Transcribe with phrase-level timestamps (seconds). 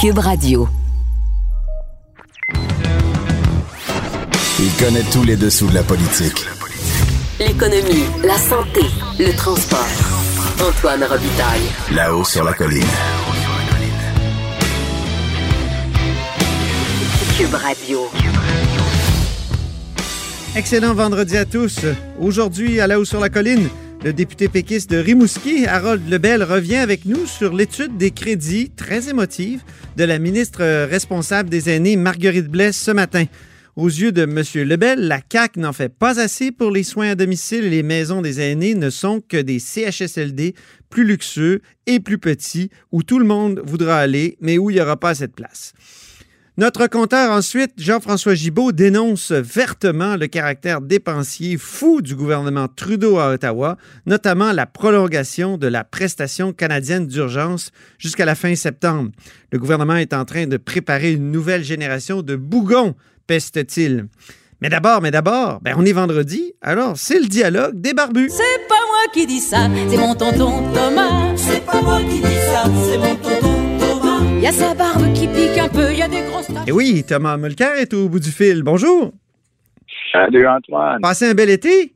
[0.00, 0.68] Cube Radio.
[4.58, 6.46] Il connaît tous les dessous de la politique.
[7.38, 8.80] L'économie, la santé,
[9.18, 9.78] le transport.
[10.60, 11.62] Antoine Robitaille.
[11.94, 12.84] Là-haut sur la colline.
[17.38, 18.00] Cube Radio.
[20.56, 21.80] Excellent vendredi à tous.
[22.18, 23.68] Aujourd'hui, à la haut sur la colline,
[24.02, 29.10] le député péquiste de Rimouski, Harold Lebel, revient avec nous sur l'étude des crédits très
[29.10, 29.60] émotive
[29.96, 33.26] de la ministre responsable des aînés, Marguerite Blais, ce matin.
[33.76, 34.42] Aux yeux de M.
[34.66, 38.40] Lebel, la CAQ n'en fait pas assez pour les soins à domicile les maisons des
[38.40, 40.54] aînés ne sont que des CHSLD
[40.88, 44.80] plus luxueux et plus petits où tout le monde voudra aller, mais où il n'y
[44.80, 45.74] aura pas de place.
[46.56, 53.32] Notre compteur ensuite, Jean-François Gibault, dénonce vertement le caractère dépensier fou du gouvernement Trudeau à
[53.32, 59.10] Ottawa, notamment la prolongation de la prestation canadienne d'urgence jusqu'à la fin septembre.
[59.52, 62.94] Le gouvernement est en train de préparer une nouvelle génération de bougons,
[63.26, 64.06] peste-t-il.
[64.60, 68.28] Mais d'abord, mais d'abord, ben on est vendredi, alors c'est le dialogue des barbus.
[68.28, 71.34] C'est pas moi qui dis ça, c'est mon tonton Thomas.
[71.36, 73.49] C'est pas moi qui dis ça, c'est mon tonton
[74.40, 74.42] Thomas.
[74.42, 76.68] Y a sa barbe qui pique un peu, y a des grosses taches.
[76.68, 78.62] Et oui, Thomas Mulcair est au bout du fil.
[78.62, 79.12] Bonjour.
[80.12, 81.00] Salut Antoine.
[81.00, 81.94] Passez un bel été.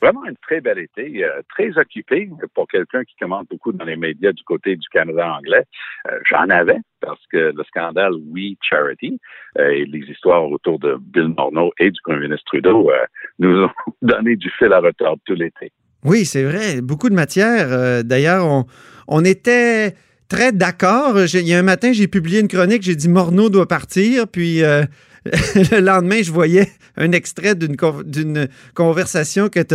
[0.00, 3.96] Vraiment un très bel été, euh, très occupé pour quelqu'un qui commande beaucoup dans les
[3.96, 5.64] médias du côté du Canada anglais.
[6.06, 9.18] Euh, J'en avais parce que le scandale We Charity
[9.58, 13.04] euh, et les histoires autour de Bill Morneau et du premier ministre Trudeau euh,
[13.40, 13.70] nous ont
[14.02, 15.72] donné du fil à retordre tout l'été.
[16.04, 16.80] Oui, c'est vrai.
[16.80, 17.72] Beaucoup de matière.
[17.72, 18.66] Euh, D'ailleurs, on,
[19.08, 19.94] on était
[20.28, 21.26] très d'accord.
[21.26, 24.28] J'ai- Il y a un matin, j'ai publié une chronique, j'ai dit Morneau doit partir,
[24.28, 24.84] puis euh,
[25.72, 29.74] le lendemain, je voyais un extrait d'une con- d'une conversation que tu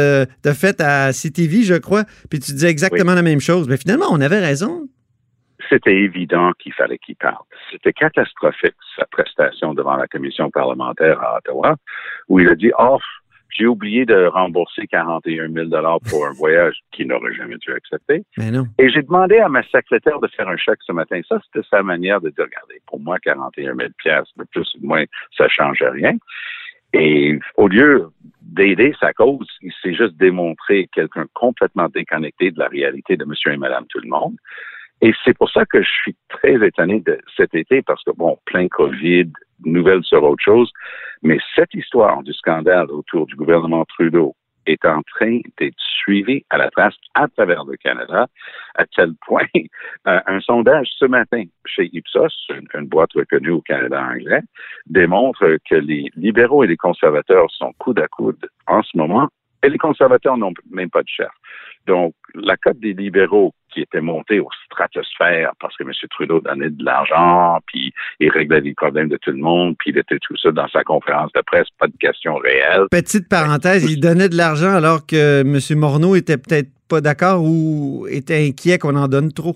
[0.50, 3.68] as, faite à CTV, je crois, puis tu disais exactement la même chose.
[3.68, 4.88] Mais finalement, on avait raison.
[5.70, 7.48] C'était évident qu'il fallait qu'il parte.
[7.72, 11.78] C'était catastrophique, sa prestation devant la commission parlementaire à Ottawa,
[12.28, 13.00] où il a dit, oh,
[13.56, 15.70] j'ai oublié de rembourser 41 000
[16.10, 18.24] pour un voyage qu'il n'aurait jamais dû accepter.
[18.38, 18.66] Mais non.
[18.80, 21.20] Et j'ai demandé à ma secrétaire de faire un chèque ce matin.
[21.28, 24.80] Ça, c'était sa manière de dire, regardez, pour moi, 41 000 piastres, de plus ou
[24.80, 25.04] de moins,
[25.38, 26.14] ça change rien.
[26.94, 28.10] Et au lieu
[28.42, 33.52] d'aider sa cause, il s'est juste démontré quelqu'un complètement déconnecté de la réalité de monsieur
[33.52, 34.36] et madame tout le monde.
[35.04, 38.38] Et c'est pour ça que je suis très étonné de cet été parce que, bon,
[38.46, 39.30] plein COVID,
[39.66, 40.72] nouvelles sur autre chose.
[41.24, 44.34] Mais cette histoire du scandale autour du gouvernement Trudeau
[44.66, 48.28] est en train d'être suivie à la trace à travers le Canada,
[48.76, 49.44] à tel point,
[50.08, 54.42] euh, un sondage ce matin chez Ipsos, une, boîte reconnue au Canada anglais,
[54.86, 59.28] démontre que les libéraux et les conservateurs sont coude à coude en ce moment,
[59.64, 61.30] et les conservateurs n'ont même pas de chef.
[61.88, 65.92] Donc, la cote des libéraux qui était montée aux stratosphères parce que M.
[66.12, 69.98] Trudeau donnait de l'argent, puis il réglait les problèmes de tout le monde, puis il
[69.98, 72.86] était tout ça dans sa conférence de presse, pas de questions réelles.
[72.92, 75.80] Petite parenthèse, il donnait de l'argent alors que M.
[75.80, 79.56] Morneau était peut-être pas d'accord ou était inquiet qu'on en donne trop.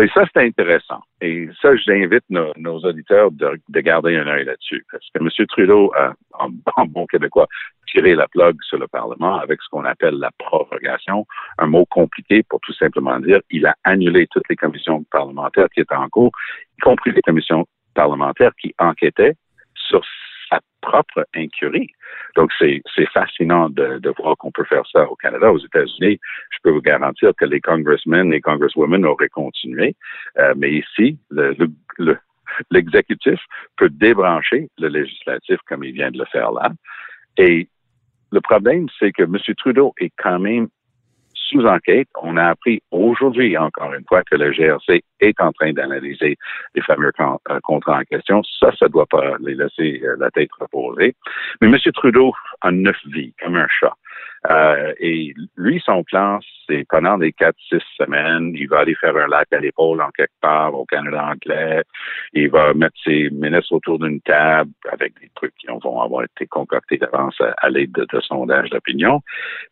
[0.00, 1.00] Et ça, c'est intéressant.
[1.20, 4.86] Et ça, j'invite nos, nos auditeurs de, de, garder un œil là-dessus.
[4.92, 5.46] Parce que M.
[5.48, 5.92] Trudeau
[6.38, 7.48] en, en, bon québécois,
[7.90, 11.26] tiré la plug sur le Parlement avec ce qu'on appelle la prorogation,
[11.58, 15.80] un mot compliqué pour tout simplement dire il a annulé toutes les commissions parlementaires qui
[15.80, 16.32] étaient en cours,
[16.78, 19.34] y compris les commissions parlementaires qui enquêtaient
[19.74, 20.02] sur
[20.50, 21.90] sa propre incurie.
[22.36, 22.82] Donc, c'est
[23.12, 25.52] fascinant de, de voir qu'on peut faire ça au Canada.
[25.52, 26.18] Aux États-Unis,
[26.50, 29.94] je peux vous garantir que les congressmen et congresswomen auraient continué.
[30.38, 31.54] Euh, mais ici, le,
[31.98, 32.18] le
[32.70, 33.38] l'exécutif
[33.76, 36.70] peut débrancher le législatif comme il vient de le faire là.
[37.36, 37.68] Et
[38.30, 39.36] le problème, c'est que M.
[39.56, 40.68] Trudeau est quand même
[41.34, 42.08] sous enquête.
[42.22, 46.36] On a appris aujourd'hui, encore une fois, que le GRC est en train d'analyser
[46.74, 47.12] les fameux
[47.62, 48.42] contrats en question.
[48.60, 51.14] Ça, ça ne doit pas les laisser la tête reposer.
[51.60, 51.78] Mais M.
[51.94, 53.94] Trudeau a neuf vies, comme un chat.
[54.50, 59.16] Euh, et lui, son plan, c'est pendant les quatre, six semaines, il va aller faire
[59.16, 61.82] un lac à l'épaule en quelque part au Canada anglais.
[62.32, 66.46] Il va mettre ses ministres autour d'une table avec des trucs qui vont avoir été
[66.46, 69.20] concoctés d'avance à, l'aide de, de sondages d'opinion.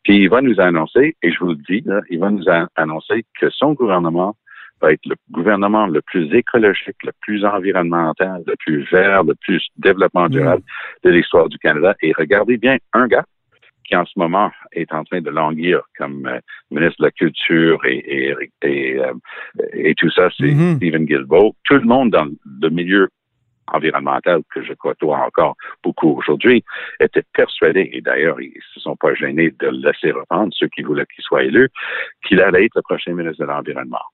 [0.03, 2.45] Puis il va nous annoncer, et je vous le dis, là, il va nous
[2.77, 4.35] annoncer que son gouvernement
[4.81, 9.65] va être le gouvernement le plus écologique, le plus environnemental, le plus vert, le plus
[9.79, 10.63] développement durable
[11.03, 11.95] de l'histoire du Canada.
[12.03, 13.25] Et regardez bien un gars
[13.87, 16.41] qui en ce moment est en train de languir comme euh,
[16.71, 19.13] ministre de la Culture et, et, et, euh,
[19.73, 20.77] et tout ça, c'est mm-hmm.
[20.77, 21.55] Stephen Guilbeault.
[21.65, 22.27] Tout le monde dans
[22.63, 23.09] le milieu
[23.73, 26.65] environnemental que je côtoie encore beaucoup aujourd'hui
[27.01, 30.83] était persuadé, et d'ailleurs ils se sont pas gênés de le laisser reprendre, ceux qui
[30.83, 31.69] voulaient qu'il soit élu,
[32.27, 34.07] qu'il allait être le prochain ministre de l'Environnement.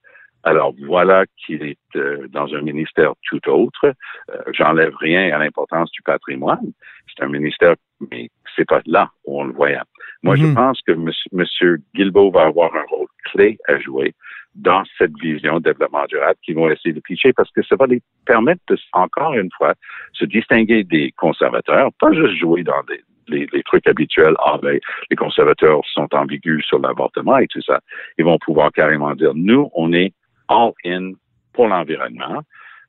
[0.44, 3.94] Alors voilà qu'il est euh, dans un ministère tout autre.
[4.30, 6.72] Euh, j'enlève rien à l'importance du patrimoine.
[7.06, 7.76] C'est un ministère,
[8.10, 9.78] mais c'est pas là où on le voyait.
[10.22, 10.54] Moi, je mhm.
[10.54, 11.78] pense que M.
[11.94, 14.14] Guilbeault va avoir un rôle clé à jouer
[14.54, 17.86] dans cette vision de développement durable qu'ils vont essayer de pitcher parce que ça va
[17.86, 19.74] les permettre de, encore une fois,
[20.12, 24.78] se distinguer des conservateurs, pas juste jouer dans des, les, trucs habituels, ah ben,
[25.10, 27.80] les conservateurs sont ambigus sur l'avortement et tout ça.
[28.18, 30.12] Ils vont pouvoir carrément dire, nous, on est
[30.48, 31.12] all-in
[31.52, 32.42] pour l'environnement.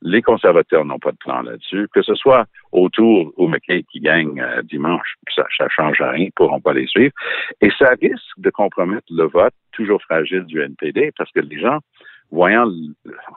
[0.05, 1.87] Les conservateurs n'ont pas de plan là-dessus.
[1.93, 6.25] Que ce soit autour ou McKay qui gagne euh, dimanche, ça ne change rien, ils
[6.25, 7.13] ne pourront pas les suivre.
[7.61, 11.79] Et ça risque de compromettre le vote toujours fragile du NPD parce que les gens,
[12.31, 12.69] voyant,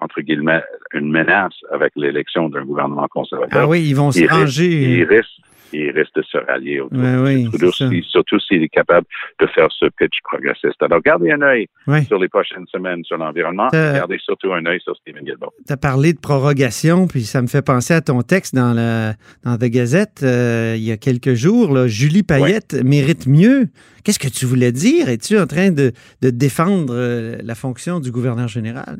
[0.01, 4.99] entre guillemets, une menace avec l'élection d'un gouvernement conservateur, ah oui, ils vont se ranger.
[4.99, 5.41] Ils risquent
[5.73, 7.73] il risque de se rallier autour de Trudeau,
[8.03, 9.07] surtout s'il est capable
[9.41, 10.83] de faire ce pitch progressiste.
[10.83, 11.69] Alors, gardez un œil
[12.07, 13.69] sur les prochaines semaines sur l'environnement.
[13.73, 15.53] Gardez surtout un œil sur Stephen Guilbeault.
[15.67, 19.15] Tu as parlé de prorogation, puis ça me fait penser à ton texte dans, la,
[19.45, 21.73] dans The Gazette euh, il y a quelques jours.
[21.73, 23.69] Là, Julie Payette mérite mieux.
[24.05, 25.09] Qu'est-ce que tu voulais dire?
[25.09, 25.93] Es-tu en train de,
[26.23, 28.99] de défendre euh, la fonction du gouverneur général?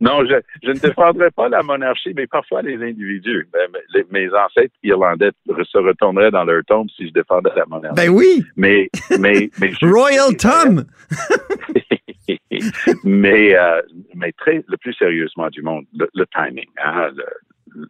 [0.00, 3.46] Non, je, je, ne défendrai pas la monarchie, mais parfois les individus.
[3.52, 3.68] Ben,
[4.10, 7.96] mes ancêtres irlandais se retourneraient dans leur tombe si je défendais la monarchie.
[7.96, 8.42] Ben oui.
[8.56, 8.88] Mais,
[9.18, 10.84] mais, mais Royal Tom.
[13.04, 13.82] mais, euh,
[14.14, 17.24] mais très, le plus sérieusement du monde, le, timing, hein, le,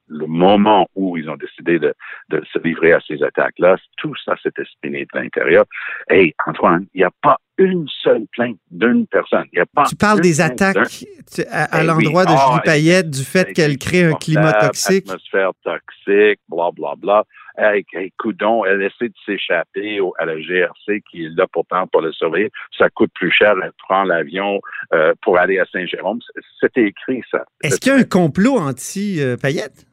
[0.09, 1.95] le moment où ils ont décidé de,
[2.31, 5.65] de se livrer à ces attaques-là, tout ça s'est espiné de l'intérieur.
[6.09, 9.45] Hey, Antoine, il n'y a pas une seule plainte d'une personne.
[9.53, 11.05] Il y a pas tu parles des attaques
[11.51, 15.07] à, eh l'endroit de Julie ah, Payette, du fait qu'elle crée un climat toxique?
[15.09, 17.25] Atmosphère toxique, bla, bla, bla.
[17.59, 17.85] Hey,
[18.19, 22.51] coudon, elle essaie de s'échapper à la GRC qui est là pourtant pour le surveiller.
[22.79, 23.55] Ça coûte plus cher.
[23.63, 24.61] Elle prend l'avion
[24.95, 26.21] euh, pour aller à Saint-Jérôme.
[26.59, 27.45] C'était écrit, ça.
[27.63, 29.90] Est-ce qu'il y a un complot anti-Payette?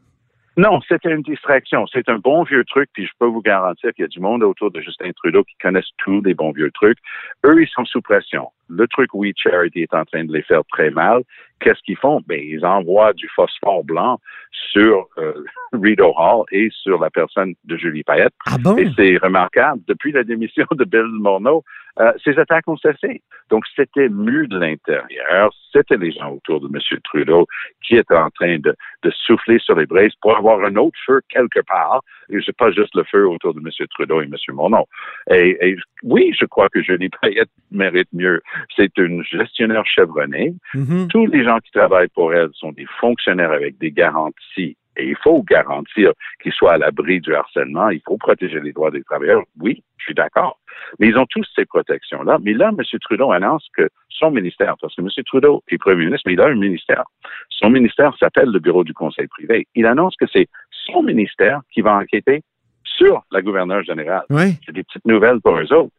[0.57, 1.85] Non, c'était une distraction.
[1.85, 4.41] C'est un bon vieux truc, puis je peux vous garantir qu'il y a du monde
[4.41, 6.97] autour de Justin Trudeau qui connaissent tous les bons vieux trucs.
[7.45, 8.49] Eux, ils sont sous pression.
[8.67, 11.21] Le truc We Charity est en train de les faire très mal.
[11.59, 12.21] Qu'est-ce qu'ils font?
[12.27, 14.19] Ben, ils envoient du phosphore blanc
[14.51, 15.43] sur euh,
[15.73, 18.33] Rideau Hall et sur la personne de Julie Payette.
[18.47, 18.77] Ah bon?
[18.77, 19.81] Et c'est remarquable.
[19.87, 21.63] Depuis la démission de Bill Morneau,
[21.99, 23.21] euh, ces attaques ont cessé.
[23.49, 25.51] Donc, c'était mu de l'intérieur.
[25.71, 26.99] C'était les gens autour de M.
[27.03, 27.47] Trudeau
[27.83, 31.21] qui étaient en train de, de, souffler sur les braises pour avoir un autre feu
[31.29, 32.01] quelque part.
[32.29, 33.69] Et c'est pas juste le feu autour de M.
[33.91, 34.33] Trudeau et M.
[34.49, 34.85] Morneau.
[35.31, 38.41] Et, et, oui, je crois que Julie Payette mérite mieux.
[38.75, 40.53] C'est une gestionnaire chevronnée.
[40.73, 41.07] Mm-hmm.
[41.07, 45.15] Tous les gens qui travaillent pour elle sont des fonctionnaires avec des garanties et il
[45.15, 46.11] faut garantir
[46.41, 47.89] qu'ils soient à l'abri du harcèlement.
[47.89, 49.43] Il faut protéger les droits des travailleurs.
[49.59, 50.59] Oui, je suis d'accord.
[50.99, 52.39] Mais ils ont tous ces protections-là.
[52.41, 52.99] Mais là, M.
[53.01, 55.09] Trudeau annonce que son ministère, parce que M.
[55.25, 57.03] Trudeau est premier ministre, mais il a un ministère.
[57.49, 59.67] Son ministère s'appelle le Bureau du Conseil privé.
[59.75, 62.41] Il annonce que c'est son ministère qui va enquêter
[62.83, 64.23] sur la gouverneure générale.
[64.29, 64.55] Oui.
[64.65, 65.93] C'est des petites nouvelles pour eux autres.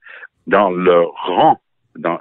[0.47, 1.61] Dans le rang
[1.99, 2.21] dans,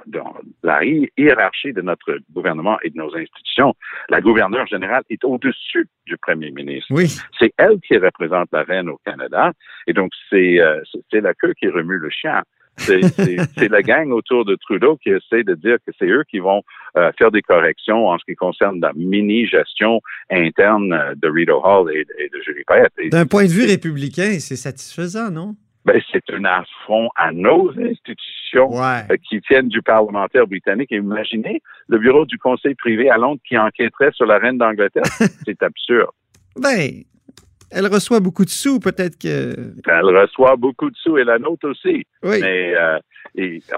[0.62, 3.74] la hiérarchie de notre gouvernement et de nos institutions,
[4.08, 6.88] la gouverneure générale est au-dessus du premier ministre.
[6.90, 7.08] Oui.
[7.38, 9.52] C'est elle qui représente la reine au Canada,
[9.86, 10.80] et donc c'est euh,
[11.10, 12.42] c'est la queue qui remue le chien.
[12.78, 16.62] C'est la gang autour de Trudeau qui essaie de dire que c'est eux qui vont
[16.96, 21.92] euh, faire des corrections en ce qui concerne la mini-gestion interne euh, de Rideau Hall
[21.92, 22.92] et, de Julie Payette.
[23.10, 25.56] D'un point de vue républicain, c'est satisfaisant, non?
[25.84, 30.90] Ben, c'est un affront à nos institutions euh, qui tiennent du parlementaire britannique.
[30.90, 35.04] imaginez le bureau du conseil privé à Londres qui enquêterait sur la reine d'Angleterre.
[35.46, 36.10] c'est absurde.
[36.60, 36.90] Ben,
[37.70, 39.54] elle reçoit beaucoup de sous, peut-être que.
[39.86, 42.04] Elle reçoit beaucoup de sous et la nôtre aussi.
[42.22, 42.40] Oui.
[42.40, 42.98] Mais euh,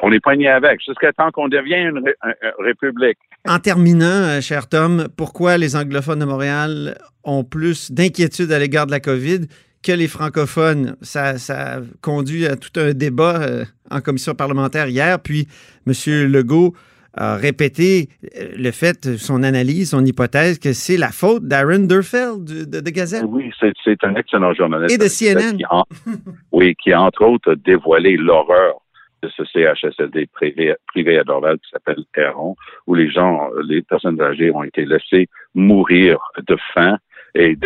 [0.03, 2.13] on est poigné avec jusqu'à temps qu'on devienne une,
[2.59, 3.19] république.
[3.49, 8.87] En terminant, euh, cher Tom, pourquoi les anglophones de Montréal ont plus d'inquiétude à l'égard
[8.87, 9.41] de la COVID
[9.83, 10.97] que les francophones.
[11.03, 15.47] Ça, ça conduit à tout un débat euh, en commission parlementaire hier, puis
[15.87, 15.93] M.
[16.31, 16.75] Legault
[17.15, 22.45] a répété euh, le fait, son analyse, son hypothèse, que c'est la faute d'Aaron Durfeld
[22.45, 23.25] de, de, Gazette.
[23.27, 24.95] Oui, c'est un excellent journaliste.
[24.95, 25.57] Et de CNN.
[25.57, 25.85] Qui en,
[26.53, 28.81] oui, qui entre autres a dévoilé l'horreur
[29.23, 32.57] de ce CHSLD privé, privé à Dorval qui s'appelle Héron,
[32.87, 36.97] où les gens, les personnes âgées ont été laissées mourir de faim
[37.35, 37.57] et,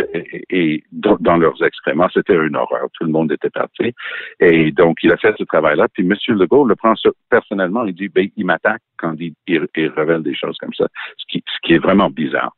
[0.50, 2.08] et, dans leurs excréments.
[2.12, 2.88] C'était une horreur.
[2.94, 3.94] Tout le monde était parti.
[4.40, 5.88] Et donc, il a fait ce travail-là.
[5.92, 6.14] Puis M.
[6.36, 6.94] Legault le prend
[7.30, 7.84] personnellement.
[7.84, 9.66] Il dit, ben, il m'attaque quand il, il,
[9.96, 12.54] révèle des choses comme ça, ce qui, ce qui est vraiment bizarre.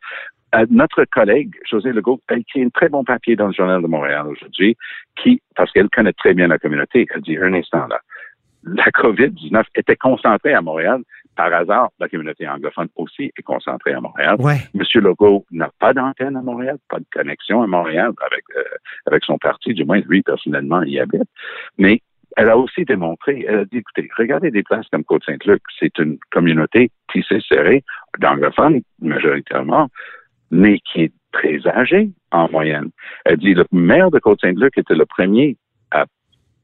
[0.54, 3.88] Euh, notre collègue, José Legault, a écrit un très bon papier dans le Journal de
[3.88, 4.76] Montréal aujourd'hui,
[5.20, 8.00] qui, parce qu'elle connaît très bien la communauté, elle dit, un instant là,
[8.66, 11.02] la COVID-19 était concentrée à Montréal.
[11.37, 14.37] Par hasard, la communauté anglophone aussi est concentrée à Montréal.
[14.38, 14.58] Ouais.
[14.75, 18.62] Monsieur Legault n'a pas d'antenne à Montréal, pas de connexion à Montréal avec, euh,
[19.06, 21.28] avec son parti, du moins lui, personnellement, il y habite.
[21.78, 22.00] Mais
[22.37, 26.18] elle a aussi démontré, elle a dit, écoutez, regardez des places comme Côte-Saint-Luc, c'est une
[26.30, 27.85] communauté tissée serrée,
[28.18, 29.88] d'anglophones majoritairement,
[30.50, 32.90] mais qui est très âgée en moyenne.
[33.25, 35.56] Elle dit, le maire de Côte-Saint-Luc était le premier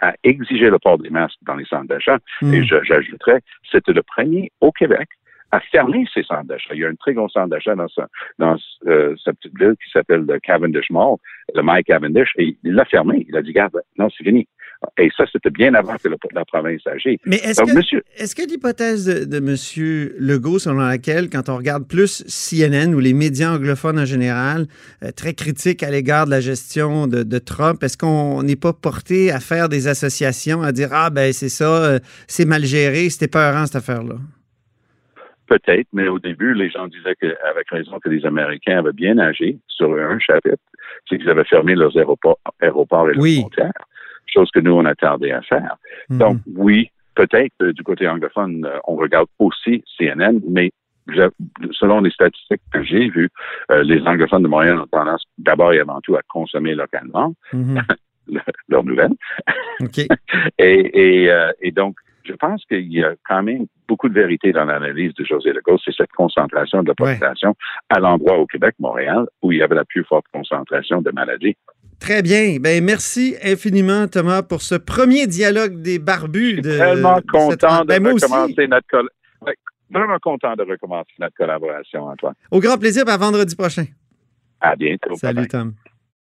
[0.02, 2.18] à exiger le port des masques dans les centres d'achat.
[2.42, 2.54] Mm.
[2.54, 3.40] Et j'ajouterais,
[3.70, 5.08] c'était le premier au Québec
[5.52, 6.74] à fermer ces centres d'achat.
[6.74, 8.56] Il y a un très gros centre d'achat dans, sa, dans
[8.86, 11.16] euh, sa petite ville qui s'appelle le Cavendish Mall,
[11.54, 13.26] le Mike Cavendish, et il l'a fermé.
[13.28, 14.48] Il a dit, garde, non, c'est fini.
[14.98, 17.20] Et ça, c'était bien avant que le, la province agisse.
[17.24, 20.14] Mais est-ce que, monsieur- est-ce que l'hypothèse de, de M.
[20.18, 24.66] Legault, selon laquelle, quand on regarde plus CNN ou les médias anglophones en général,
[25.02, 28.72] euh, très critiques à l'égard de la gestion de, de Trump, est-ce qu'on n'est pas
[28.72, 33.08] porté à faire des associations, à dire Ah, ben c'est ça, euh, c'est mal géré,
[33.08, 34.16] c'était peurant cette affaire-là?
[35.46, 39.18] Peut-être, mais au début, les gens disaient que, avec raison que les Américains avaient bien
[39.18, 40.56] agi sur un chapitre,
[41.08, 43.40] c'est qu'ils avaient fermé leurs aéroports, aéroports et leurs Oui.
[43.40, 43.72] frontières,
[44.32, 45.76] chose que nous, on a tardé à faire.
[46.08, 46.18] Mhm.
[46.18, 50.70] Donc, oui, peut-être du côté anglophone, euh, on regarde aussi CNN, mais
[51.72, 53.28] selon les statistiques que j'ai vues,
[53.70, 57.82] euh, les anglophones de Montréal ont tendance d'abord et avant tout à consommer localement Mhm.
[58.28, 59.14] le- leurs nouvelles.
[59.80, 59.98] OK.
[60.58, 64.52] Et, et, euh, et donc, je pense qu'il y a quand même beaucoup de vérité
[64.52, 65.78] dans l'analyse de José Legault.
[65.84, 67.14] C'est cette concentration de la Ouais.
[67.14, 67.56] population
[67.90, 71.56] à l'endroit au Québec, Montréal, où il y avait la plus forte concentration de maladies.
[72.02, 72.56] Très bien.
[72.58, 76.48] Ben, merci infiniment, Thomas, pour ce premier dialogue des barbus.
[76.48, 79.08] Je suis de tellement cette- content de Ben, recommencer notre coll-
[79.46, 79.54] ouais,
[79.88, 82.34] vraiment content de recommencer notre collaboration, Antoine.
[82.50, 83.84] Au grand plaisir, ben, à vendredi prochain.
[84.60, 85.14] À bientôt.
[85.16, 85.48] Salut, Bye-bye.
[85.48, 85.74] Tom.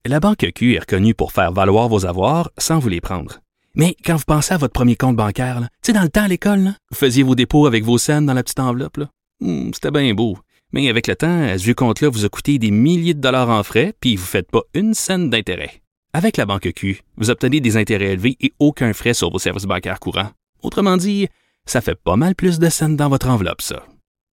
[0.07, 3.41] La Banque Q est reconnue pour faire valoir vos avoirs sans vous les prendre.
[3.75, 6.23] Mais quand vous pensez à votre premier compte bancaire, là, tu sais, dans le temps
[6.23, 8.99] à l'école, là, vous faisiez vos dépôts avec vos scènes dans la petite enveloppe.
[8.99, 9.07] là.
[9.41, 10.39] Hmm, C'était bien beau.
[10.73, 13.63] Mais avec le temps, ce vieux compte-là vous a coûté des milliers de dollars en
[13.63, 15.83] frais, puis vous ne faites pas une scène d'intérêt.
[16.13, 19.65] Avec la Banque Q, vous obtenez des intérêts élevés et aucun frais sur vos services
[19.65, 20.31] bancaires courants.
[20.63, 21.29] Autrement dit,
[21.67, 23.85] ça fait pas mal plus de scènes dans votre enveloppe, ça.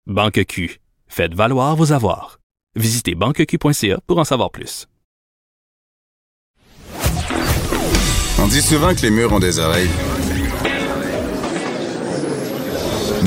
[0.06, 0.80] Banque Q.
[1.08, 2.40] Faites valoir vos avoirs.
[2.75, 4.88] Visitez banqueq.ca pour en savoir plus.
[8.40, 9.90] On dit souvent que les murs ont des oreilles.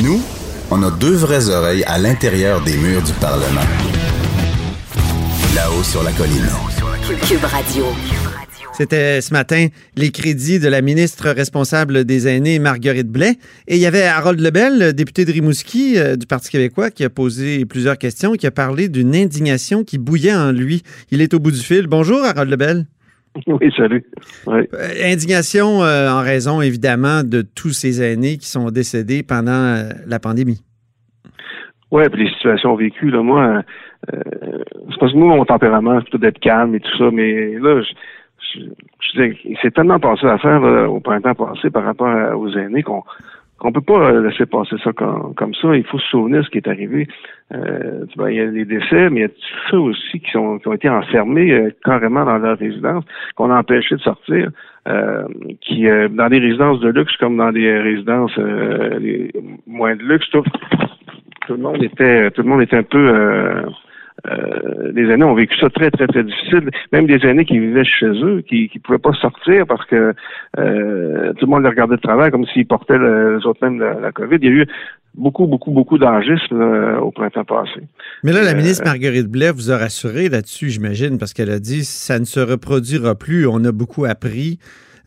[0.02, 0.20] Nous,
[0.70, 3.60] on a deux vraies oreilles à l'intérieur des murs du Parlement.
[5.54, 6.48] Là-haut sur la colline.
[7.26, 7.86] Cube Radio.
[8.76, 13.38] C'était ce matin les crédits de la ministre responsable des aînés, Marguerite Blais.
[13.68, 17.02] Et il y avait Harold Lebel, le député de Rimouski euh, du Parti québécois, qui
[17.04, 20.82] a posé plusieurs questions, qui a parlé d'une indignation qui bouillait en lui.
[21.10, 21.86] Il est au bout du fil.
[21.86, 22.86] Bonjour, Harold Lebel.
[23.46, 24.04] Oui, salut.
[24.46, 24.60] Oui.
[24.74, 29.90] Euh, indignation euh, en raison, évidemment, de tous ces aînés qui sont décédés pendant euh,
[30.06, 30.62] la pandémie.
[31.90, 33.62] Ouais, puis les situations vécues, là, moi,
[34.12, 34.20] euh,
[34.90, 37.80] c'est parce que moi, mon tempérament, c'est plutôt d'être calme et tout ça, mais là,
[37.82, 38.60] je, je,
[39.14, 42.82] je s'est tellement passé à faire là, au printemps passé par rapport à- aux aînés
[42.82, 43.02] qu'on
[43.58, 45.74] qu'on peut pas euh, laisser passer ça comme, comme ça.
[45.74, 47.08] Il faut se souvenir de ce qui est arrivé.
[47.54, 50.30] Euh, vois, il y a les décès, mais il y a tous ceux aussi qui,
[50.30, 54.50] sont, qui ont été enfermés euh, carrément dans leur résidence, qu'on a empêché de sortir,
[54.88, 55.24] euh,
[55.60, 59.28] qui euh, dans des résidences de luxe comme dans des résidences euh,
[59.66, 60.44] moins de luxe, tout,
[61.46, 63.64] tout le monde était tout le monde était un peu
[64.28, 64.56] euh,
[64.86, 66.70] euh, les aînés ont vécu ça très, très, très difficile.
[66.92, 70.14] Même des aînés qui vivaient chez eux, qui ne pouvaient pas sortir parce que
[70.58, 73.78] euh, tout le monde les regardait de travers comme s'ils portaient le, les autres même
[73.80, 74.38] la, la COVID.
[74.40, 74.66] Il y a eu
[75.14, 77.80] beaucoup, beaucoup, beaucoup d'enregistres euh, au printemps passé.
[78.22, 81.84] Mais là, la ministre Marguerite Blais vous a rassuré là-dessus, j'imagine, parce qu'elle a dit
[81.84, 83.46] ça ne se reproduira plus.
[83.46, 84.58] On a beaucoup appris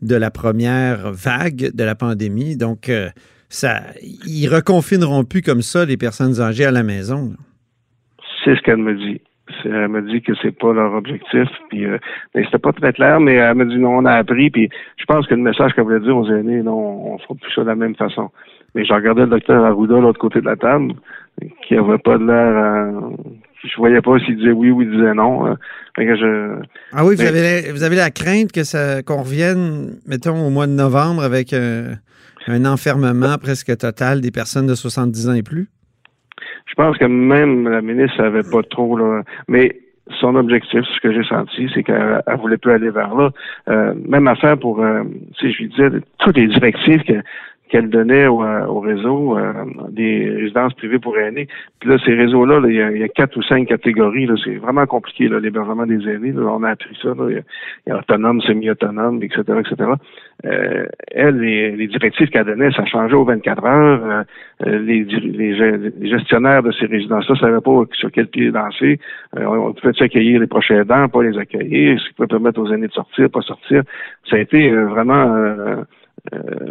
[0.02, 2.56] de la première vague de la pandémie.
[2.56, 2.90] Donc,
[3.50, 3.82] ça,
[4.26, 7.34] ils reconfineront plus comme ça les personnes âgées à la maison.
[8.50, 9.22] C'est ce qu'elle me dit.
[9.64, 11.48] Elle m'a dit que c'est pas leur objectif.
[11.70, 12.00] Puis, euh,
[12.34, 14.50] mais c'était pas très clair, mais elle m'a dit non, on a appris.
[14.50, 17.52] Puis, je pense que le message qu'elle voulait dire aux aînés, non, on fera plus
[17.54, 18.32] ça de la même façon.
[18.74, 20.94] Mais j'ai regardé le docteur Arruda de l'autre côté de la table,
[21.68, 22.92] qui avait pas de l'air.
[23.64, 25.46] je voyais pas s'il disait oui ou il disait non.
[25.48, 25.54] Euh.
[25.98, 26.60] je,
[26.94, 30.66] ah oui, vous, avez, vous avez la crainte que ça qu'on revienne, mettons, au mois
[30.66, 31.94] de novembre avec un,
[32.48, 35.70] un enfermement presque total des personnes de 70 ans et plus?
[36.70, 39.24] Je pense que même la ministre savait pas trop là.
[39.48, 39.76] Mais
[40.20, 43.30] son objectif, ce que j'ai senti, c'est qu'elle voulait plus aller vers là.
[43.70, 45.04] Euh, même affaire pour, euh,
[45.40, 47.22] si je lui disais, toutes les directives que
[47.70, 49.54] qu'elle donnait au, euh, au réseau euh,
[49.90, 51.48] des résidences privées pour aînés.
[51.80, 54.28] Puis là, ces réseaux-là, il, y a, quatre ou cinq catégories.
[54.44, 56.34] C'est vraiment compliqué, l'hébergement des aînés.
[56.36, 57.10] on a appris ça.
[57.30, 57.44] Il,
[57.88, 59.92] y a, autonome, semi-autonome, etc., etc.
[60.46, 64.26] Euh, elle, les, directives qu'elle donnait, ça changeait aux 24 heures.
[64.66, 69.00] Euh, les, les, gestionnaires de ces résidences-là ne savaient pas sur quel pied danser.
[69.36, 72.88] on pouvait accueillir les prochains aidants, pas les accueillir, ce qui pouvait permettre aux aînés
[72.88, 73.84] de sortir, pas sortir.
[74.30, 75.84] Ça a été vraiment euh,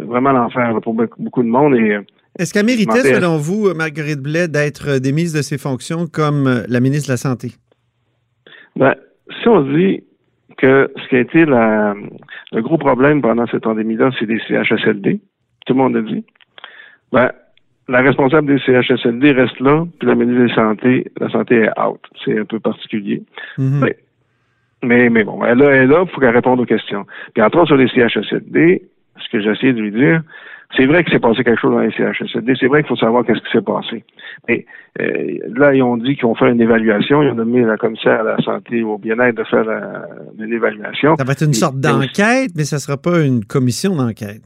[0.07, 1.75] vraiment l'enfer pour beaucoup de monde.
[1.75, 2.01] Et, euh,
[2.37, 6.79] Est-ce qu'elle méritait, selon vous, Marguerite Blais, d'être démise de ses fonctions comme euh, la
[6.79, 7.51] ministre de la Santé?
[8.75, 8.95] Ben,
[9.41, 10.03] si on dit
[10.57, 11.95] que ce qui a été la,
[12.51, 15.19] le gros problème pendant cette pandémie-là, c'est des CHSLD,
[15.65, 16.25] tout le monde a dit,
[17.11, 17.31] ben,
[17.87, 21.79] la responsable des CHSLD reste là, puis la ministre de la Santé, la Santé est
[21.79, 21.99] out.
[22.23, 23.23] C'est un peu particulier.
[23.57, 23.93] Mm-hmm.
[24.83, 27.05] mais, mais, bon, elle, est là, il faut qu'elle réponde aux questions.
[27.33, 28.83] Puis entre autres, sur les CHSLD,
[29.31, 30.21] ce que j'essaie de lui dire,
[30.77, 33.25] c'est vrai que s'est passé quelque chose dans les CHSLD, c'est vrai qu'il faut savoir
[33.25, 34.03] qu'est-ce qui s'est passé.
[34.47, 34.65] Mais
[34.99, 38.21] euh, là, ils ont dit qu'ils vont faire une évaluation, ils ont nommé la commissaire
[38.21, 39.65] à la santé et au bien-être de faire
[40.37, 41.15] une évaluation.
[41.17, 44.41] Ça va être une sorte d'enquête, mais ça ne sera pas une commission d'enquête.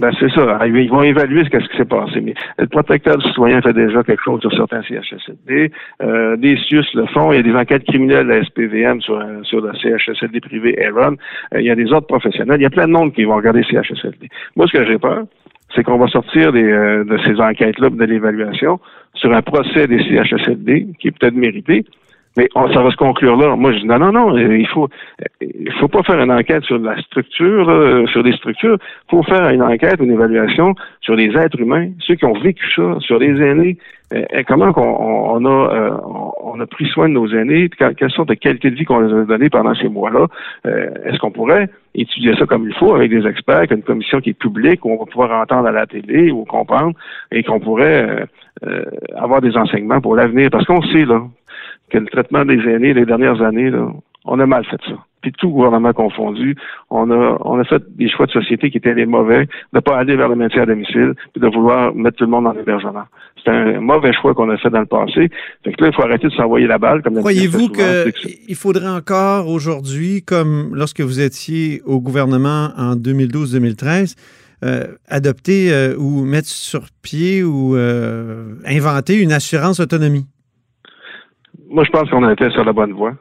[0.00, 0.60] Ben, c'est ça.
[0.66, 2.20] Ils vont évaluer ce, ce qui s'est passé.
[2.20, 5.72] Mais le protecteur du citoyen fait déjà quelque chose sur certains CHSLD.
[6.02, 7.32] Euh, des CIUS le font.
[7.32, 11.16] Il y a des enquêtes criminelles la SPVM sur, sur le CHSLD privé Aaron.
[11.54, 12.60] Euh, il y a des autres professionnels.
[12.60, 14.28] Il y a plein de monde qui vont regarder CHSLD.
[14.54, 15.24] Moi, ce que j'ai peur,
[15.74, 18.78] c'est qu'on va sortir des, euh, de ces enquêtes-là, de l'évaluation,
[19.14, 21.84] sur un procès des CHSLD, qui est peut-être mérité,
[22.38, 23.56] mais ça va se conclure là.
[23.56, 24.88] Moi, je dis non, non, non, il faut,
[25.40, 28.78] il faut pas faire une enquête sur la structure, sur des structures.
[28.80, 32.64] Il faut faire une enquête, une évaluation sur les êtres humains, ceux qui ont vécu
[32.76, 33.76] ça, sur les aînés.
[34.14, 35.90] Euh, comment on, a, euh,
[36.42, 39.22] on a pris soin de nos aînés, quelles sortes de qualités de vie qu'on leur
[39.22, 40.26] a données pendant ces mois-là.
[40.66, 44.20] Euh, est-ce qu'on pourrait étudier ça comme il faut avec des experts, avec une commission
[44.20, 46.94] qui est publique, où on va pouvoir entendre à la télé ou comprendre,
[47.32, 48.26] et qu'on pourrait
[49.14, 50.48] avoir des enseignements pour l'avenir?
[50.50, 51.22] Parce qu'on sait, là,
[51.90, 53.88] que le traitement des aînés les dernières années, là,
[54.24, 54.94] on a mal fait ça.
[55.20, 56.54] Puis tout gouvernement confondu,
[56.90, 59.80] on a, on a fait des choix de société qui étaient les mauvais, de ne
[59.80, 62.52] pas aller vers le maintien à domicile, puis de vouloir mettre tout le monde dans
[62.52, 63.04] l'hébergement.
[63.42, 65.28] C'est un mauvais choix qu'on a fait dans le passé.
[65.64, 67.02] Fait que là, il faut arrêter de s'envoyer la balle.
[67.02, 74.14] comme Croyez-vous qu'il faudrait encore aujourd'hui, comme lorsque vous étiez au gouvernement en 2012-2013,
[74.64, 80.26] euh, adopter euh, ou mettre sur pied ou euh, inventer une assurance autonomie?
[81.70, 83.14] Moi, je pense qu'on été sur la bonne voie.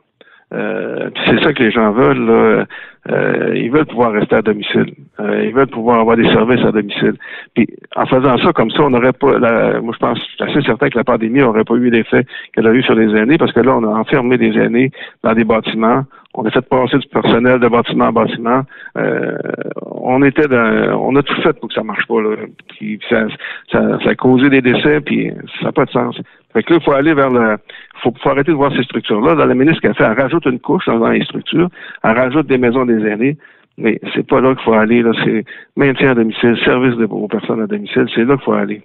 [0.54, 2.66] Euh, c'est ça que les gens veulent.
[3.10, 4.94] Euh, ils veulent pouvoir rester à domicile.
[5.20, 7.16] Euh, ils veulent pouvoir avoir des services à domicile.
[7.54, 9.40] Puis en faisant ça comme ça, on n'aurait pas.
[9.82, 12.68] moi, je pense, je suis assez certain que la pandémie n'aurait pas eu l'effet qu'elle
[12.68, 14.92] a eu sur les aînés, parce que là, on a enfermé des aînés
[15.24, 16.04] dans des bâtiments.
[16.34, 18.62] On a fait passer du personnel de bâtiment en bâtiment.
[18.98, 19.38] Euh,
[19.82, 22.22] on était dans, on a tout fait pour que ça marche pas.
[22.22, 22.36] Là.
[22.70, 23.28] Puis ça,
[23.72, 26.20] ça, ça a causé des décès, puis ça n'a pas de sens.
[26.54, 27.58] Fait que là, il faut aller vers le.
[28.04, 29.36] Faut, faut arrêter de voir ces structures-là.
[29.36, 31.70] Dans la ministre qu'elle fait, elle rajoute une couche dans les structures,
[32.04, 33.38] elle rajoute des maisons des aînés.
[33.78, 35.04] Mais c'est pas là qu'il faut aller.
[35.04, 38.54] Là, c'est maintien à domicile, service de, aux personnes à domicile, c'est là qu'il faut
[38.54, 38.82] aller.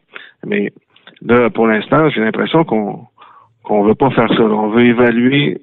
[0.47, 0.73] Mais
[1.23, 3.07] là, pour l'instant, j'ai l'impression qu'on
[3.63, 4.43] qu'on veut pas faire ça.
[4.43, 5.61] On veut évaluer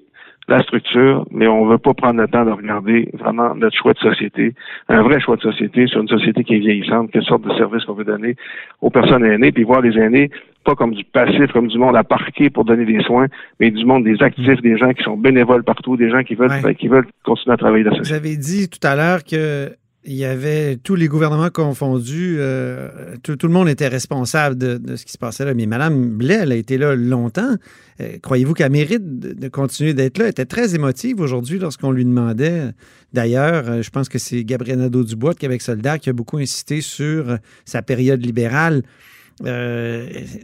[0.50, 3.94] la structure, mais on ne veut pas prendre le temps de regarder vraiment notre choix
[3.94, 4.54] de société,
[4.88, 7.86] un vrai choix de société sur une société qui est vieillissante, quelle sorte de service
[7.86, 8.36] qu'on veut donner
[8.82, 10.30] aux personnes aînées, puis voir les aînés
[10.66, 13.28] pas comme du passif, comme du monde à parquer pour donner des soins,
[13.60, 16.76] mais du monde des actifs, des gens qui sont bénévoles partout, des gens qui veulent,
[16.76, 19.70] qui veulent continuer à travailler dans Vous avez dit tout à l'heure que
[20.06, 25.06] il y avait tous les gouvernements confondus, euh, tout, le monde était responsable de, ce
[25.06, 25.54] qui se passait là.
[25.54, 27.56] Mais Mme Blais, elle a été là longtemps.
[28.00, 30.26] Euh, croyez-vous qu'elle mérite de, continuer d'être là?
[30.26, 32.72] Elle était très émotive aujourd'hui lorsqu'on lui demandait.
[33.12, 36.80] D'ailleurs, euh, je pense que c'est Gabriel Nadeau-Dubois de Québec Soldat qui a beaucoup insisté
[36.80, 38.84] sur sa période libérale.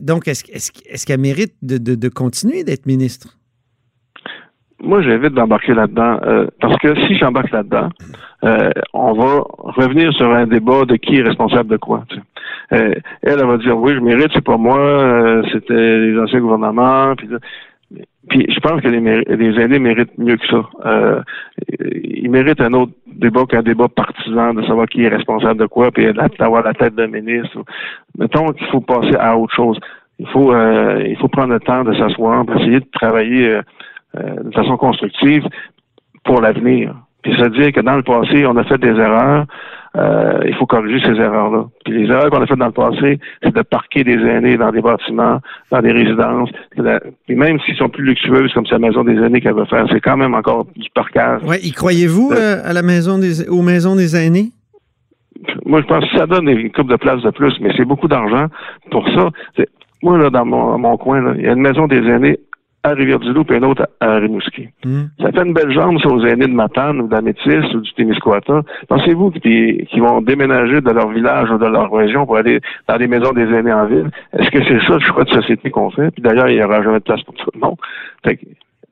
[0.01, 3.37] donc, est-ce qu'elle mérite de continuer d'être ministre?
[4.85, 6.19] Moi, j'invite d'embarquer là-dedans.
[6.25, 7.89] Euh, parce que si j'embarque là-dedans,
[8.43, 12.03] euh, on va revenir sur un débat de qui est responsable de quoi.
[12.73, 17.15] Euh, elle, elle va dire oui, je mérite, c'est pas moi, c'était les anciens gouvernements.
[18.29, 20.61] Puis je pense que les, les, aînés méritent mieux que ça.
[20.85, 21.21] Euh,
[21.79, 25.91] ils méritent un autre débat qu'un débat partisan de savoir qui est responsable de quoi,
[25.91, 26.07] puis
[26.39, 27.63] d'avoir la tête d'un ministre.
[28.17, 29.79] Mettons qu'il faut passer à autre chose.
[30.19, 33.61] Il faut euh, il faut prendre le temps de s'asseoir, essayer de travailler euh, euh,
[34.15, 35.43] de façon constructive
[36.23, 36.95] pour l'avenir.
[37.21, 39.45] Puis ça veut dire que dans le passé, on a fait des erreurs.
[39.97, 41.65] Euh, il faut corriger ces erreurs-là.
[41.83, 44.71] Puis les erreurs qu'on a faites dans le passé, c'est de parquer des aînés dans
[44.71, 45.39] des bâtiments,
[45.71, 46.49] dans des résidences.
[47.29, 50.01] Et même s'ils sont plus luxueuses, comme sa maison des aînés qu'elle veut faire, c'est
[50.01, 51.41] quand même encore du parquage.
[51.43, 54.51] Ouais, y croyez-vous euh, à la maison des, aux maisons des aînés?
[55.65, 58.07] Moi, je pense que ça donne une coupe de place de plus, mais c'est beaucoup
[58.07, 58.47] d'argent
[58.91, 59.29] pour ça.
[60.03, 62.37] Moi, là, dans mon, mon coin, il y a une maison des aînés
[62.85, 64.69] à Rivière-du-Loup et une autre à Rimouski.
[64.85, 65.05] Hmm.
[65.19, 68.61] Ça fait une belle jambe, ça, aux aînés de Matane ou d'Amétis ou du Témiscouata.
[68.87, 72.97] Pensez-vous qu'ils qui vont déménager de leur village ou de leur région pour aller dans
[72.97, 74.11] les maisons des aînés en ville?
[74.37, 76.11] Est-ce que c'est ça le choix de société qu'on fait?
[76.11, 77.77] Puis d'ailleurs, il n'y aura jamais de place pour tout le monde.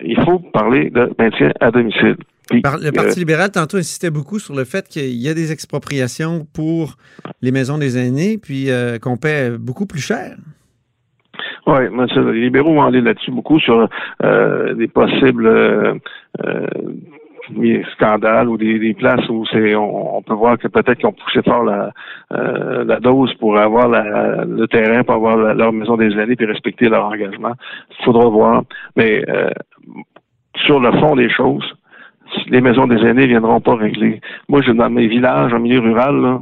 [0.04, 2.18] il faut parler de maintien à domicile.
[2.52, 6.48] le Parti euh, libéral, tantôt, insistait beaucoup sur le fait qu'il y a des expropriations
[6.52, 6.96] pour
[7.44, 10.36] les maisons des aînés, puis euh, qu'on paie beaucoup plus cher.
[11.66, 11.84] Oui,
[12.16, 13.88] les libéraux vont aller là-dessus beaucoup sur
[14.24, 15.94] euh, des possibles euh,
[16.46, 16.68] euh
[17.94, 21.64] scandales ou des, places où c'est on, peut voir que peut-être qu'ils ont poussé fort
[21.64, 21.92] la,
[22.34, 26.46] euh, la dose pour avoir la, le terrain, pour avoir leur maison des années puis
[26.46, 27.54] respecter leur engagement.
[28.00, 28.64] Il faudra voir.
[28.96, 29.50] Mais euh,
[30.66, 31.66] sur le fond des choses,
[32.48, 34.22] les maisons des aînés viendront pas régler.
[34.50, 36.40] Moi, je dans mes villages, en milieu rural,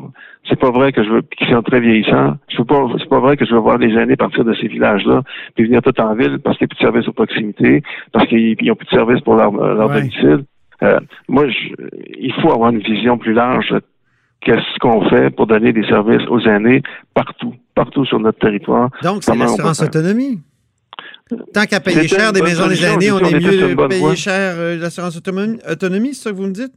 [0.49, 2.35] c'est pas vrai que je veux, qui sont très vieillissants.
[2.49, 5.21] Je pas, c'est pas vrai que je veux voir les aînés partir de ces villages-là,
[5.55, 8.27] puis venir tout en ville parce qu'il n'y a plus de services aux proximité, parce
[8.27, 10.43] qu'ils n'ont plus de services pour leur, leur domicile.
[10.83, 11.45] Euh, moi,
[12.17, 13.73] il faut avoir une vision plus large
[14.41, 16.81] qu'est-ce qu'on fait pour donner des services aux aînés
[17.13, 18.89] partout, partout sur notre territoire.
[19.03, 20.39] Donc, c'est l'assurance autonomie.
[21.53, 25.17] Tant qu'à payer cher des maisons des aînés, on est mieux payer cher euh, l'assurance
[25.17, 26.73] autonomie, c'est ça que vous me dites?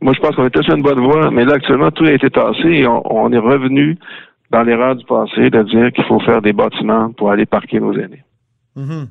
[0.00, 2.30] Moi, je pense qu'on était sur une bonne voie, mais là, actuellement, tout a été
[2.30, 3.98] tassé et on, est revenu
[4.50, 7.92] dans l'erreur du passé de dire qu'il faut faire des bâtiments pour aller parquer nos
[7.92, 8.24] aînés.
[8.76, 9.06] Mm-hmm.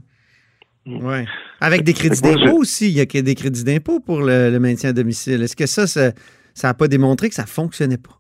[0.85, 1.05] Mm.
[1.05, 1.25] Oui.
[1.59, 2.89] Avec des crédits d'impôt aussi.
[2.89, 5.43] Il y a des crédits d'impôt pour le, maintien à domicile.
[5.43, 6.11] Est-ce que ça, ça
[6.63, 8.19] n'a pas démontré que ça ne fonctionnait pas?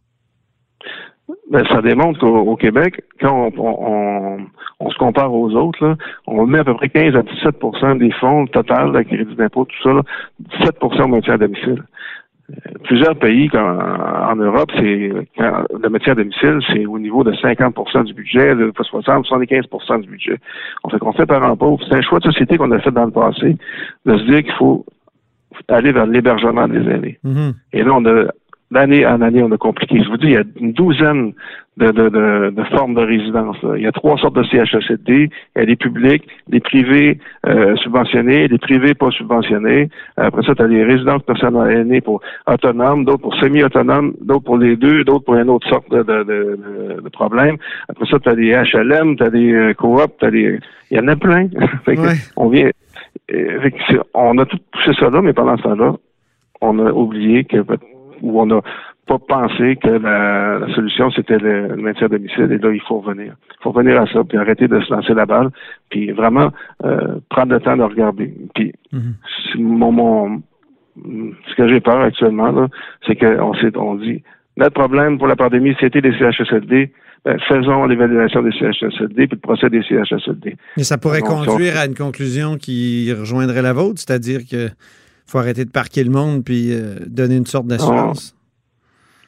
[1.49, 6.73] Ben, ça démontre qu'au Québec, quand on, se compare aux autres, on met à peu
[6.73, 10.01] près 15 à 17% des fonds total de crédit d'impôt, tout ça,
[10.59, 11.83] 17 au maintien à domicile
[12.83, 18.13] plusieurs pays en, Europe, c'est le métier à domicile, c'est au niveau de 50% du
[18.13, 20.37] budget, de 60, 75% du budget.
[20.83, 21.83] On fait qu'on fait par pauvre.
[21.87, 23.57] C'est un choix de société qu'on a fait dans le passé,
[24.05, 24.85] de se dire qu'il faut
[25.67, 27.19] aller vers l'hébergement des aînés.
[27.25, 27.53] Mm-hmm.
[27.73, 28.25] Et là, on a
[28.71, 30.01] d'année en année, on a compliqué.
[30.03, 31.33] Je vous dis, il y a une douzaine
[31.77, 33.57] de, de, de, de formes de résidence.
[33.75, 35.29] Il y a trois sortes de CHSLD.
[35.55, 39.89] Il y a des publics, des privés euh, subventionnés, des privés pas subventionnés.
[40.17, 44.57] Après ça, tu as des résidences personnelles aînées pour autonomes, d'autres pour semi-autonomes, d'autres pour
[44.57, 47.57] les deux, d'autres pour une autre sorte de, de, de, de problème.
[47.87, 50.59] Après ça, tu as des HLM, tu as des euh, coops, tu as des...
[50.89, 51.47] Il y en a plein.
[52.37, 52.69] On vient...
[53.33, 53.69] Euh,
[54.13, 55.95] on a tout poussé ça là, mais pendant ce temps-là,
[56.61, 57.57] on a oublié que
[58.21, 58.61] où on n'a
[59.07, 62.51] pas pensé que la, solution, c'était le, maintien à domicile.
[62.51, 63.35] Et là, il faut revenir.
[63.49, 65.49] Il faut revenir à ça, puis arrêter de se lancer la balle,
[65.89, 66.51] puis vraiment
[66.83, 68.33] euh, prendre le temps de regarder.
[68.53, 69.13] Puis, mhm.
[69.55, 70.41] mon,
[71.49, 72.67] ce que j'ai peur actuellement,
[73.05, 74.23] c'est qu'on on dit,
[74.57, 76.91] notre problème pour la pandémie, c'était les CHSLD.
[77.25, 80.55] Ben, faisons l'évaluation des CHSLD puis le procès des CHSLD.
[80.77, 84.69] Mais ça pourrait conduire à une conclusion qui rejoindrait la vôtre, c'est-à-dire que
[85.27, 88.35] faut arrêter de parquer le monde puis euh, donner une sorte d'assurance.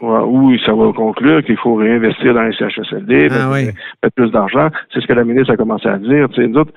[0.02, 4.70] oui, ça va conclure qu'il faut réinvestir dans les CHSLD, ah, mettre, plus d'argent.
[4.94, 6.28] C'est ce que la ministre a commencé à dire.
[6.38, 6.74] nous autres,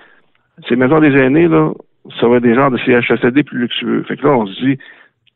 [0.69, 1.73] ces maisons des aînés, là,
[2.21, 4.05] ça va être des genres de CHSLD plus luxueux.
[4.09, 4.79] Fait que là, on se dit,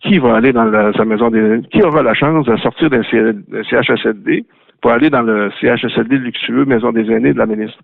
[0.00, 1.62] qui va aller dans sa maison des aînés?
[1.72, 4.44] Qui aura la chance de sortir d'un CHSLD
[4.80, 7.78] pour aller dans le CHSLD luxueux, maison des aînés de la ministre?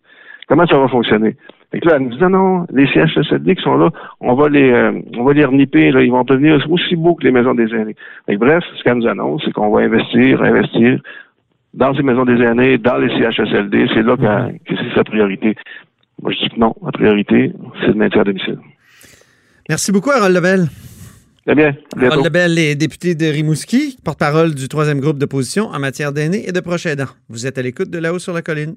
[0.49, 1.37] Comment ça va fonctionner?
[1.71, 4.49] Fait que là, elle nous dit, non, non, les CHSLD qui sont là, on va
[4.49, 7.55] les, euh, on va les reniper, là, ils vont devenir aussi beaux que les maisons
[7.55, 7.97] des aînés.
[8.27, 11.01] Fait bref, ce qu'elle nous annonce, c'est qu'on va investir, investir
[11.73, 15.57] dans ces maisons des aînés, dans les CHSLD, c'est là que, c'est sa priorité.
[16.21, 18.59] Moi, je dis que non, la priorité, c'est le maintien à domicile.
[19.69, 20.67] Merci beaucoup, Harold Lebel.
[21.47, 21.75] Très bien.
[21.97, 26.53] Harold Lebel est député de Rimouski, porte-parole du troisième groupe d'opposition en matière d'aînés et
[26.53, 27.09] de proches aidants.
[27.31, 28.77] Vous êtes à l'écoute de là-haut sur la colline.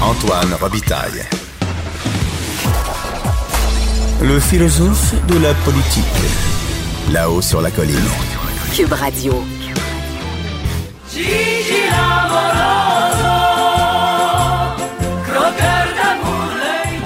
[0.00, 1.24] Antoine Robitaille.
[4.22, 6.04] Le philosophe de la politique.
[7.12, 7.96] Là-haut sur la colline.
[8.74, 9.44] Cube Radio.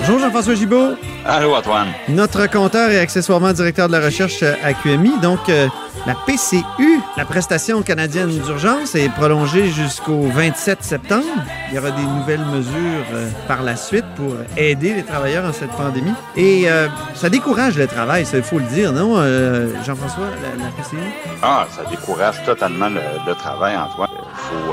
[0.01, 0.95] Bonjour Jean-François Gibault.
[1.25, 1.89] Allô, Antoine.
[2.09, 5.13] Notre compteur et accessoirement directeur de la recherche à QMI.
[5.23, 5.69] Donc, euh,
[6.07, 11.25] la PCU, la prestation canadienne d'urgence, est prolongée jusqu'au 27 septembre.
[11.71, 15.53] Il y aura des nouvelles mesures euh, par la suite pour aider les travailleurs en
[15.53, 16.15] cette pandémie.
[16.37, 20.97] Et euh, ça décourage le travail, il faut le dire, non, euh, Jean-François, la, PCU?
[21.43, 24.12] Ah, ça décourage totalement le, le travail, Antoine.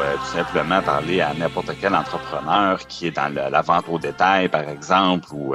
[0.10, 4.50] Faut tout simplement parler à n'importe quel entrepreneur qui est dans la vente au détail,
[4.50, 5.54] par exemple, ou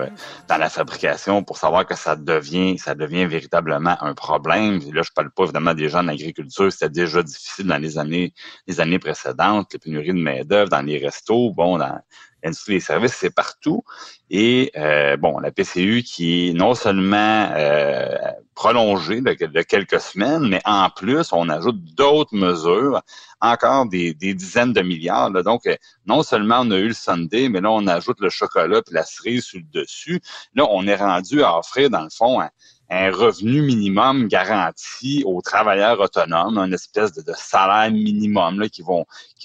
[0.48, 4.78] dans la fabrication pour savoir que ça devient, ça devient véritablement un problème.
[4.92, 8.32] là, je parle pas évidemment des gens en agriculture, c'était déjà difficile dans les années,
[8.68, 11.98] les années précédentes, les pénuries de main-d'œuvre dans les restos, bon, dans
[12.44, 13.82] l'industrie des services, c'est partout.
[14.30, 18.16] Et euh, bon, la PCU qui non seulement euh,
[18.54, 23.02] prolongée de, quelques semaines, mais en plus, on ajoute d'autres mesures,
[23.40, 25.30] encore des, dizaines de milliards.
[25.30, 25.42] Là.
[25.42, 25.62] Donc,
[26.06, 29.04] non seulement on a eu le Sunday, mais là, on ajoute le chocolat puis la
[29.04, 30.20] cerise sur le dessus.
[30.54, 32.50] Là, on est rendu à offrir, dans le fond, un,
[33.10, 38.66] revenu minimum garanti aux travailleurs autonomes, une espèce de, salaire minimum là,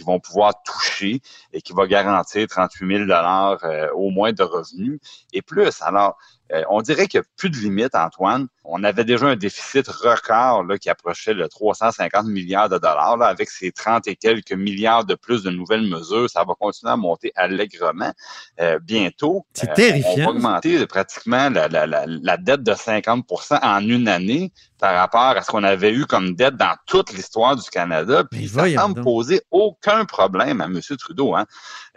[0.05, 1.19] vont pouvoir toucher
[1.51, 4.99] et qui va garantir 38 000 dollars euh, au moins de revenus
[5.33, 5.81] et plus.
[5.81, 6.17] Alors,
[6.51, 8.47] euh, on dirait qu'il n'y a plus de limite, Antoine.
[8.63, 13.17] On avait déjà un déficit record là, qui approchait le 350 milliards de dollars.
[13.17, 16.91] Là, avec ces 30 et quelques milliards de plus de nouvelles mesures, ça va continuer
[16.91, 18.11] à monter allègrement
[18.59, 19.45] euh, bientôt.
[19.53, 20.11] C'est terrifiant.
[20.13, 24.95] On va augmenter pratiquement la, la, la, la dette de 50% en une année par
[24.95, 28.23] rapport à ce qu'on avait eu comme dette dans toute l'histoire du Canada.
[28.29, 29.03] Puis ça semble donc.
[29.03, 30.79] poser aucun problème à M.
[30.97, 31.35] Trudeau.
[31.35, 31.45] Hein.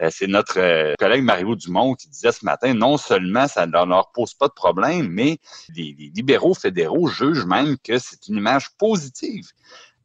[0.09, 4.11] C'est notre euh, collègue Mario Dumont qui disait ce matin, non seulement ça ne leur
[4.11, 5.39] pose pas de problème, mais
[5.75, 9.47] les, les libéraux fédéraux jugent même que c'est une image positive.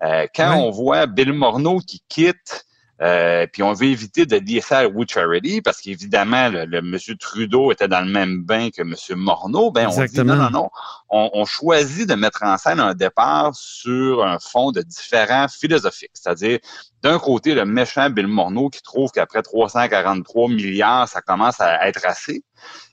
[0.03, 2.67] Euh, quand on voit Bill Morneau qui quitte
[3.01, 6.83] euh, puis on veut éviter de dire ça à We Charity parce qu'évidemment, le, le
[6.83, 9.71] monsieur Trudeau était dans le même bain que monsieur Morneau.
[9.71, 10.33] Ben, Exactement.
[10.33, 10.71] on dit non, non, non.
[11.09, 16.11] On, on, choisit de mettre en scène un départ sur un fond de différents philosophiques.
[16.13, 16.59] C'est-à-dire,
[17.03, 22.05] d'un côté, le méchant Bill Morneau qui trouve qu'après 343 milliards, ça commence à être
[22.05, 22.43] assez.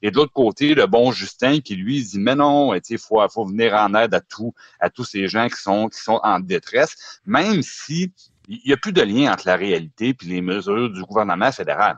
[0.03, 3.45] Et de l'autre côté, le bon Justin qui lui dit mais non, il faut, faut
[3.45, 7.19] venir en aide à tout, à tous ces gens qui sont qui sont en détresse,
[7.25, 8.13] même si
[8.47, 11.97] il n'y a plus de lien entre la réalité et les mesures du gouvernement fédéral.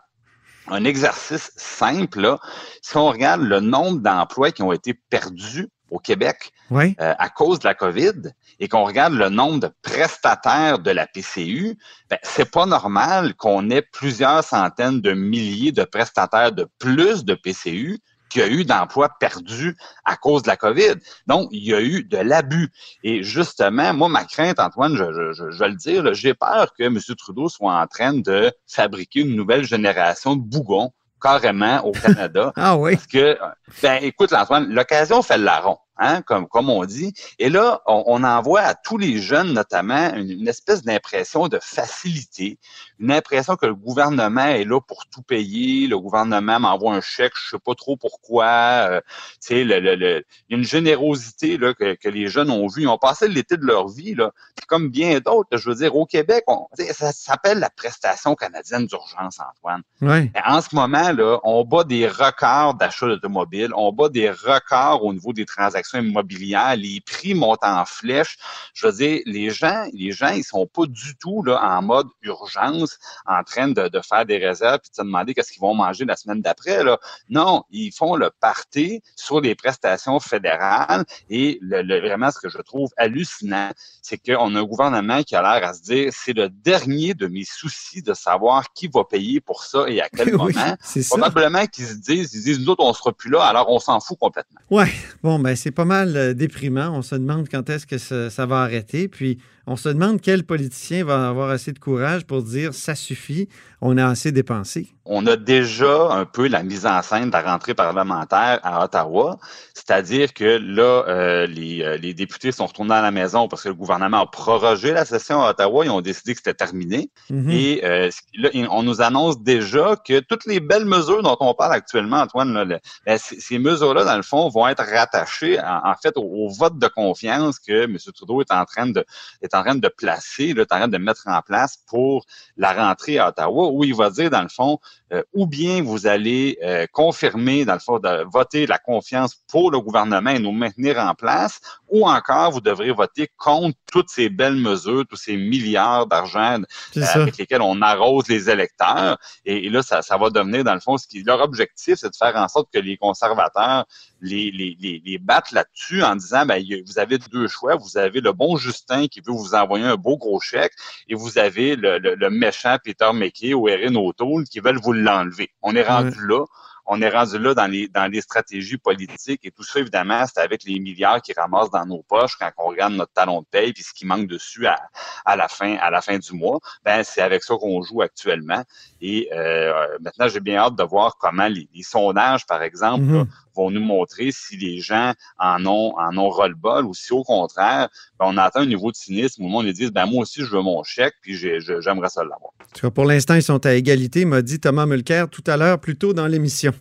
[0.69, 2.39] Un exercice simple, là,
[2.81, 6.95] si on regarde le nombre d'emplois qui ont été perdus au Québec oui.
[6.99, 11.07] euh, à cause de la COVID et qu'on regarde le nombre de prestataires de la
[11.07, 11.77] PCU,
[12.09, 17.35] ben, c'est pas normal qu'on ait plusieurs centaines de milliers de prestataires de plus de
[17.35, 20.95] PCU qu'il y a eu d'emplois perdus à cause de la COVID.
[21.27, 22.71] Donc, il y a eu de l'abus.
[23.03, 26.73] Et justement, moi, ma crainte, Antoine, je, je, je, je vais le dire, j'ai peur
[26.77, 26.99] que M.
[27.17, 32.53] Trudeau soit en train de fabriquer une nouvelle génération de bougons carrément au Canada.
[32.55, 32.95] ah oui.
[32.95, 33.37] Parce que,
[33.81, 35.77] ben, écoute, Antoine, l'occasion fait le larron.
[35.99, 37.13] Hein, comme, comme on dit.
[37.39, 41.57] Et là, on, on envoie à tous les jeunes, notamment, une, une espèce d'impression de
[41.61, 42.59] facilité,
[42.99, 47.33] une impression que le gouvernement est là pour tout payer, le gouvernement m'envoie un chèque,
[47.35, 48.45] je sais pas trop pourquoi.
[48.45, 49.01] Euh,
[49.41, 52.83] tu sais, le, le, le, une générosité là, que, que, les jeunes ont vu.
[52.83, 54.31] Ils ont passé l'été de leur vie, là,
[54.67, 55.57] comme bien d'autres.
[55.57, 59.81] Je veux dire, au Québec, on, ça s'appelle la prestation canadienne d'urgence, Antoine.
[60.01, 60.31] Oui.
[60.45, 65.11] En ce moment, là, on bat des records d'achat d'automobiles, on bat des records au
[65.11, 68.37] niveau des transactions immobilières, les prix montent en flèche.
[68.73, 72.07] Je veux dire, les gens, les gens, ils sont pas du tout là en mode
[72.21, 75.75] urgence, en train de, de faire des réserves puis de se demander qu'est-ce qu'ils vont
[75.75, 76.83] manger la semaine d'après.
[76.83, 76.99] Là.
[77.29, 82.49] Non, ils font le party sur les prestations fédérales et le, le, vraiment ce que
[82.49, 83.71] je trouve hallucinant,
[84.01, 87.27] c'est qu'on a un gouvernement qui a l'air à se dire c'est le dernier de
[87.27, 90.75] mes soucis de savoir qui va payer pour ça et à quel oui, moment.
[91.09, 93.99] Probablement qu'ils se disent, ils disent nous autres on sera plus là, alors on s'en
[93.99, 94.59] fout complètement.
[94.69, 94.91] Ouais,
[95.23, 96.89] bon ben c'est pas mal euh, déprimant.
[96.91, 99.07] On se demande quand est-ce que ça, ça, va arrêter.
[99.07, 99.37] Puis
[99.67, 103.49] On se demande quel politicien va avoir assez de courage pour dire ça suffit,
[103.81, 104.87] on a assez dépensé.
[105.05, 109.37] On a déjà un peu la mise en scène de la rentrée parlementaire à Ottawa,
[109.73, 113.69] c'est-à-dire que là, euh, les, euh, les, députés sont retournés à la maison parce que
[113.69, 117.09] le gouvernement a prorogé la session à Ottawa, ils ont décidé que c'était terminé.
[117.31, 117.51] Mm-hmm.
[117.51, 121.73] Et euh, là, on nous annonce déjà que toutes les belles mesures dont on parle
[121.73, 126.49] actuellement, Antoine, là, ben, ces mesures-là, dans le fond, vont être rattachées en, fait au,
[126.49, 127.97] vote de confiance que M.
[128.13, 129.05] Trudeau est en train de
[129.41, 132.25] est en train de placer, là, est en train de mettre en place pour
[132.55, 134.79] la rentrée à Ottawa, où il va dire, dans le fond,
[135.13, 139.71] euh, ou bien vous allez euh, confirmer, dans le fond, de voter la confiance pour
[139.71, 144.29] le gouvernement et nous maintenir en place, ou encore vous devrez voter contre toutes ces
[144.29, 146.61] belles mesures, tous ces milliards d'argent
[146.97, 149.17] euh, avec lesquels on arrose les électeurs.
[149.45, 152.15] Et, là, ça, ça, va devenir, dans le fond, ce qui leur objectif, c'est de
[152.15, 153.85] faire en sorte que les conservateurs
[154.21, 157.75] les, les, les, les battent là-dessus en disant, ben, vous avez deux choix.
[157.75, 160.73] Vous avez le bon Justin qui veut vous envoyer un beau gros chèque
[161.07, 165.49] et vous avez le, le, méchant Peter McKay ou Erin O'Toole qui veulent vous l'enlever.
[165.61, 166.45] On est rendu là
[166.87, 170.41] on est rendu là dans les, dans les stratégies politiques et tout ça, évidemment, c'est
[170.41, 173.73] avec les milliards qui ramassent dans nos poches quand on regarde notre talon de paye
[173.73, 174.77] puis ce qui manque dessus à,
[175.25, 176.59] à la fin à la fin du mois.
[176.85, 178.63] Ben, c'est avec ça qu'on joue actuellement.
[179.01, 183.27] Et euh, maintenant, j'ai bien hâte de voir comment les, sondages, par exemple, mm-hmm.
[183.55, 187.89] vont nous montrer si les gens en ont en ont ras-le-bol ou si au contraire,
[188.19, 190.43] ben, on atteint un niveau de cynisme où le monde les dit ben moi aussi
[190.43, 192.51] je veux mon chèque puis j'aimerais ça l'avoir.
[192.93, 196.13] Pour l'instant, ils sont à égalité, m'a dit Thomas Mulcair tout à l'heure, plus tôt
[196.13, 196.73] dans l'émission,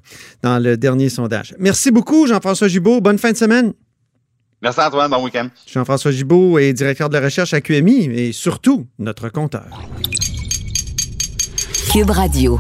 [0.43, 1.55] dans le dernier sondage.
[1.59, 3.01] Merci beaucoup, Jean-François Gibault.
[3.01, 3.73] Bonne fin de semaine.
[4.63, 5.49] Merci Antoine, bon week-end.
[5.67, 9.67] Jean-François Gibault est directeur de la recherche à QMI et surtout notre compteur.
[11.93, 12.59] Cube Radio.